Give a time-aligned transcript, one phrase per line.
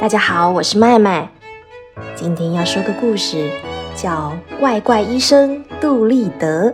[0.00, 1.28] 大家好，我是麦麦。
[2.14, 3.50] 今天要说个故事，
[3.96, 6.72] 叫《怪怪医生杜立德》。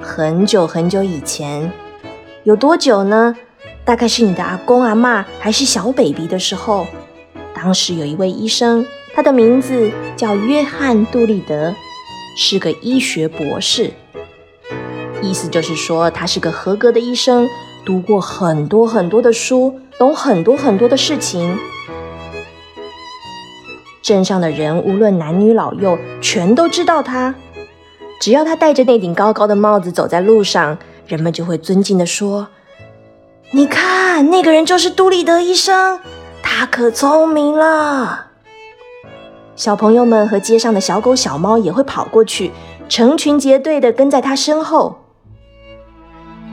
[0.00, 1.72] 很久很久以前，
[2.44, 3.34] 有多久呢？
[3.84, 6.86] 大概是你的阿公阿妈还是小 baby 的时候。
[7.52, 8.86] 当时有一位医生，
[9.16, 11.74] 他的名字叫约翰杜立德，
[12.38, 13.90] 是个医学博士。
[15.20, 17.48] 意思就是说，他是个合格的医生，
[17.86, 21.56] 读过很多很多的书，懂很多很多的事情。
[24.02, 27.36] 镇上的人，无论男女老幼，全都知道他。
[28.20, 30.76] 只要他戴着那顶高高的帽子走在路上，
[31.06, 32.48] 人们就会尊敬地说
[33.54, 36.00] ：“你看，那个人就是杜立德医生，
[36.42, 38.26] 他可聪明了。”
[39.54, 42.50] 小朋友们和街上的小狗、小猫也会跑过去，
[42.88, 45.05] 成群结队地跟在他身后。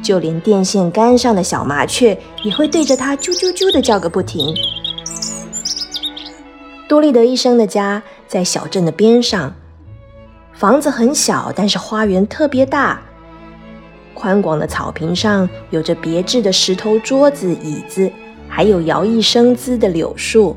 [0.04, 4.54] 就连电线杆上的小麻雀也会对着它啾啾啾的叫个不停。
[6.88, 9.56] 多利德医生的家在小镇的边上，
[10.52, 13.02] 房子很小，但是花园特别大。
[14.14, 18.12] 宽广的草坪上有着别致的石头桌子、椅子，
[18.48, 20.56] 还有摇曳生姿的柳树。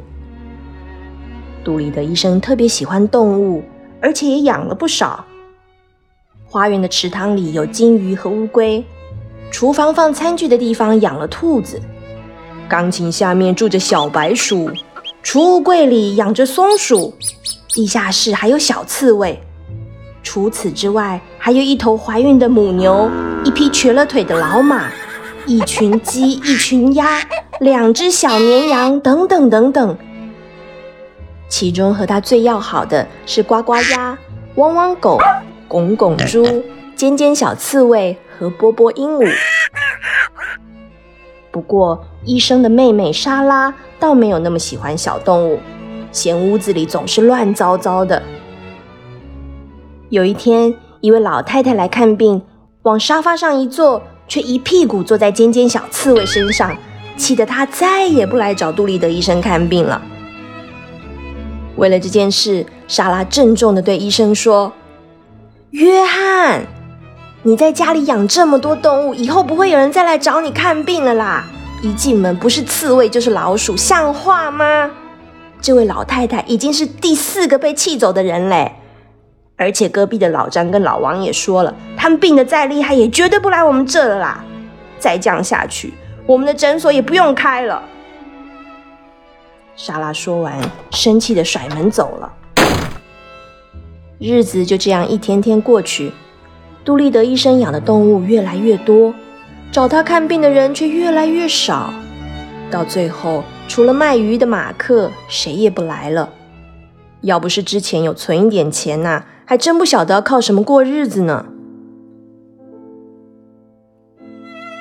[1.65, 3.63] 杜立德医生特别喜欢动物，
[4.01, 5.25] 而且也养了不少。
[6.45, 8.85] 花园的池塘里有金鱼和乌龟。
[9.57, 11.81] 厨房放餐具的地方养了兔子，
[12.69, 14.71] 钢琴下面住着小白鼠，
[15.23, 17.15] 储物柜里养着松鼠，
[17.71, 19.41] 地下室还有小刺猬。
[20.23, 23.11] 除此之外，还有一头怀孕的母牛，
[23.45, 24.91] 一匹瘸了腿的老马，
[25.47, 27.27] 一群鸡，一群鸭，
[27.61, 29.97] 两只小绵羊，等等等等。
[31.49, 34.19] 其中和他最要好的是呱呱鸭、
[34.57, 35.19] 汪汪狗、
[35.67, 36.45] 拱拱猪、
[36.95, 38.15] 尖尖小刺猬。
[38.39, 39.27] 和波波鹦鹉。
[41.57, 45.59] 不过，医生的妹妹莎拉倒没有那么喜欢小动物，
[46.13, 48.23] 嫌屋子里总是乱糟糟的。
[50.11, 52.43] 有一天，一位老太太来看病，
[52.83, 56.77] 往沙发上一坐，却一屁股坐在尖尖小刺猬身上，
[57.17, 60.03] 气得她再也不来找杜立德医生看病了。
[61.77, 64.71] 为了这件事，莎拉郑重地对医生说
[65.73, 66.67] ：“约翰。”
[67.47, 71.45] 你在家里养这么多动物，以后不会有人再来找你看病了啦！
[71.81, 74.91] 一进门不是刺猬就是老鼠，像话吗？
[75.61, 78.73] 这位老太太已经是第四个被气走的人嘞，
[79.55, 84.45] 而且隔壁的老张跟老王也说了，他们病得再厉害，也绝对不来我们这了啦！
[84.99, 85.95] 再这样下去，
[86.27, 87.81] 我们的诊所也不用开了。
[89.77, 90.53] 莎拉说完，
[90.91, 92.33] 生气的甩门走了。
[94.19, 96.11] 日子就这样一天天过去。
[96.87, 99.13] 杜立德医生养的动物越来越多，
[99.73, 101.93] 找他看病的人却越来越少。
[102.71, 106.33] 到最后，除了卖鱼的马克，谁也不来了。
[107.23, 111.47] 要不是之前有存一点钱呐，还真不晓得靠什么过日子呢。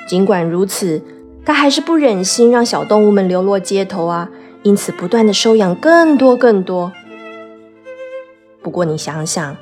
[0.06, 1.02] 尽管如此，
[1.44, 4.30] 他还是不忍心让小动物们流落街头啊，
[4.62, 6.92] 因此不断的收养更多更多。
[8.62, 9.56] 不过你想想。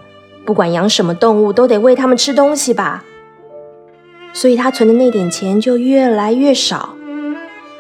[0.44, 3.04] 不管养什么动物，都得喂它们吃东西吧。
[4.32, 6.96] 所以他存的那点钱就越来越少。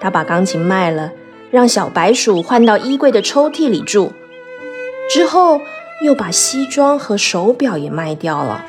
[0.00, 1.10] 他把钢琴卖了，
[1.50, 4.12] 让小白鼠换到衣柜的抽屉里住。
[5.10, 5.60] 之后
[6.02, 8.64] 又把西装和手表也卖掉了。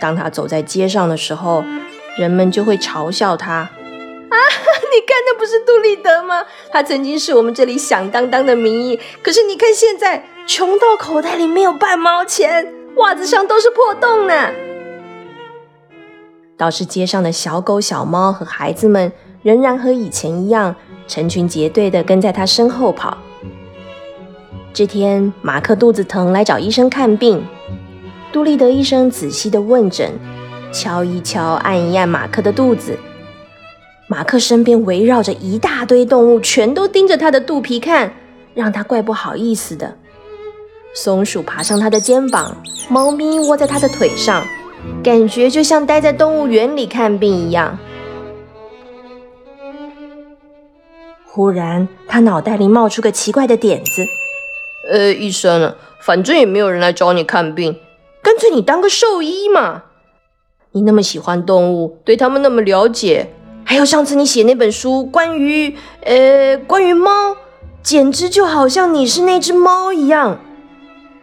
[0.00, 1.64] 当他走在街上的时候，
[2.18, 3.70] 人们就会嘲笑他
[4.30, 4.36] ：“啊，
[5.06, 6.44] 看那不是杜立德吗？
[6.70, 14.50] 他曾经是我们这里响当当的名医，可是你看现在。”穷到口袋里没有半毛钱，袜子上都是破洞呢。
[16.54, 19.10] 倒是街上的小狗、小猫和孩子们
[19.42, 20.76] 仍然和以前一样，
[21.08, 23.16] 成群结队的跟在他身后跑。
[24.74, 27.42] 这天，马克肚子疼来找医生看病。
[28.30, 30.12] 杜立德医生仔细的问诊，
[30.70, 32.98] 敲一敲，按一按马克的肚子。
[34.14, 38.14] 马克身边围绕着一大堆动物，全都盯着他的肚皮看，
[38.54, 39.96] 让他怪不好意思的。
[40.94, 42.56] 松鼠爬上他的肩膀，
[42.88, 44.46] 猫咪窝在他的腿上，
[45.02, 47.76] 感觉就像待在动物园里看病一样。
[51.26, 54.06] 忽然，他脑袋里冒出个奇怪的点子
[54.92, 57.80] ：“呃，医生，反正也没有人来找你看病，
[58.22, 59.82] 干脆你当个兽医嘛！
[60.70, 63.34] 你那么喜欢动物，对他们那么了解，
[63.64, 65.76] 还有上次你写那本书关于……
[66.02, 67.36] 呃，关于猫，
[67.82, 70.38] 简直就好像你是那只猫一样。”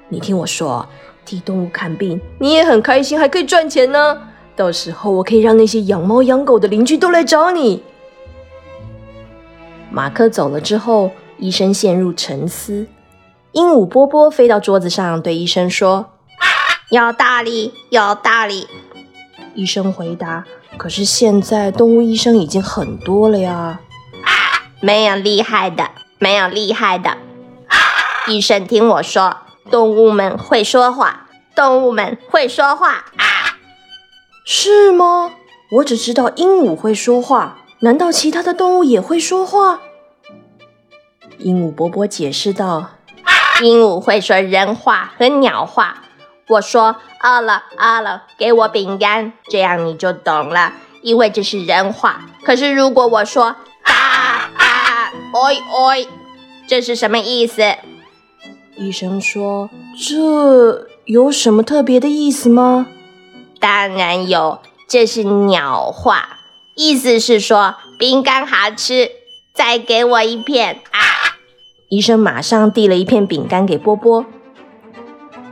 [0.10, 0.88] 你听我说，
[1.24, 4.22] 替动物看病，你也很开心，还可以赚钱呢。
[4.56, 7.82] 到时候我可以让那些养猫养狗的邻居都来找你。
[9.90, 12.88] 马克走了之后，医生陷入沉思。
[13.54, 16.12] 鹦鹉波波飞到桌子上，对医生说
[16.92, 18.68] ：“有道理，有道理。”
[19.56, 20.46] 医生回答
[20.78, 23.80] ：“可是现在动物医生已经很多了呀。”
[24.84, 27.18] 没有厉害的，没有厉害的。
[28.28, 29.38] 医生，听我说，
[29.70, 33.58] 动物们会说话，动物们会说话啊！
[34.44, 35.32] 是吗？
[35.74, 39.82] 我只知道鹦鹉会说话，难道其他的动物也会说话？
[41.38, 42.90] 鹦鹉伯伯解释道。
[43.62, 46.04] 鹦鹉会说人话和鸟话。
[46.52, 52.26] 我说饿了饿了，给我饼干，这样你就懂了，因为这是人话。
[52.44, 53.94] 可是如果我说啊
[54.58, 56.08] 啊，oi oi，
[56.68, 57.62] 这是什么意思？
[58.76, 62.88] 医生说这有什么特别的意思吗？
[63.62, 64.60] 当然有，
[64.90, 66.40] 这是鸟话，
[66.76, 69.10] 意思是说饼干好吃，
[69.54, 71.00] 再给我一片啊。
[71.88, 74.26] 医生马上递了一片饼干给波波。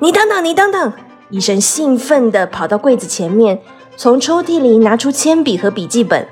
[0.01, 0.94] 你等等，你等等！
[1.30, 3.62] 医生兴奋地跑到柜子前面，
[3.98, 6.28] 从抽屉里拿出铅笔和笔记本，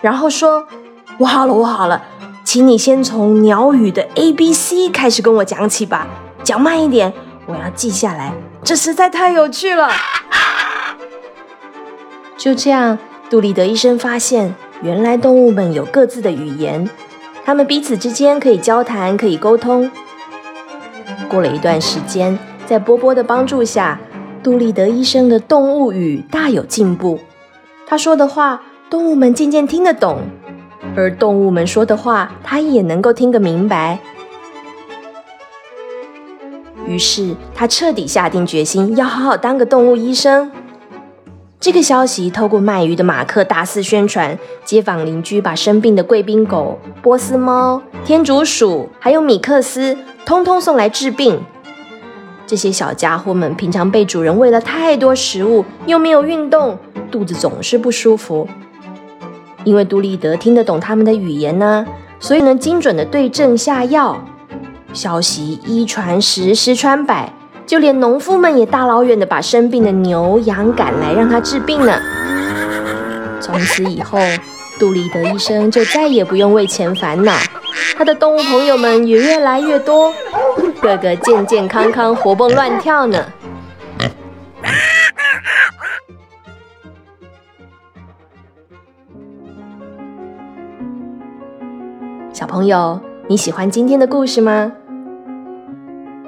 [0.00, 0.66] 然后说
[1.18, 2.02] ：“我好了，我好了，
[2.44, 6.08] 请你先从鸟语的 A B C 开始跟我讲起吧，
[6.42, 7.12] 讲慢一点，
[7.46, 8.32] 我要记下来。
[8.64, 9.88] 这实在太有趣了。”
[12.36, 12.98] 就这样，
[13.30, 14.52] 杜立德医生发现，
[14.82, 16.90] 原来动物们有各自的语言。
[17.44, 19.90] 他们彼此之间可以交谈，可以沟通。
[21.28, 22.38] 过了一段时间，
[22.72, 24.00] 在波波的帮助下，
[24.42, 27.18] 杜立德医生的动物语大有进步。
[27.86, 30.20] 他说的话，动物们渐渐听得懂；
[30.96, 33.98] 而动物们说的话，他也能够听个明白。
[36.86, 40.50] 于是，他彻底下定决心，要好好当个动物医生。
[41.60, 51.38] 这个消息透过卖鱼的马克大肆宣传，街坊邻居把生病的贵宾狗、波斯猫、天竺鼠，还有米克斯，通通送来治病。
[52.52, 56.78] 这些小家伙们平常被主人喂了太多食物，又没有运动，
[57.10, 58.46] 肚子总是不舒服。
[59.64, 61.86] 因为杜立德听得懂他们的语言呢，
[62.20, 64.22] 所以能精准的对症下药。
[64.92, 67.32] 消息一传十，十传百。
[67.64, 71.98] 就连农夫们也大老远的把生病的牛羊赶来让他治病呢。
[73.40, 74.18] 从此以后，
[74.78, 77.32] 杜立德医生就再也不用为钱烦恼，
[77.96, 80.12] 他的动物朋友们也越来越多，
[80.82, 83.24] 个个健健康康、活蹦乱跳呢。
[92.32, 92.98] 小朋友，
[93.28, 94.72] 你喜欢今天的故事吗？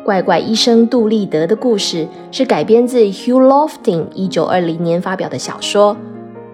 [0.05, 5.97] 怪怪医生杜立德的故事是改编自 Hugh Lofting 一九二零年发表的小说，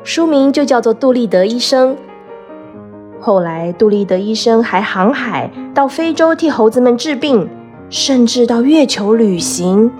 [0.03, 1.95] 书名就叫做《杜立德医生》。
[3.21, 7.47] 后来，杜立德医生还航海到非洲替猴子们治病，
[7.91, 9.91] 甚至到月球旅行。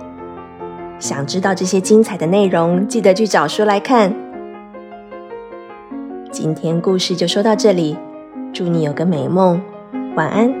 [0.97, 4.13] 想知道这些精彩的内容，记得去找书来看。
[6.31, 7.97] 今天故事就说到这里，
[8.53, 9.61] 祝你有个美梦，
[10.15, 10.60] 晚安。